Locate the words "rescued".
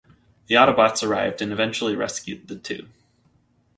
1.95-2.47